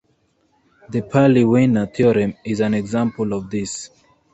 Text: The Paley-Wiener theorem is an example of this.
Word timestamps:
The 0.89 1.03
Paley-Wiener 1.03 1.85
theorem 1.85 2.35
is 2.43 2.59
an 2.61 2.73
example 2.73 3.33
of 3.33 3.51
this. 3.51 3.91